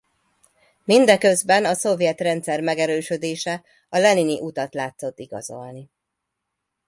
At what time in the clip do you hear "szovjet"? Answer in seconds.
1.73-2.19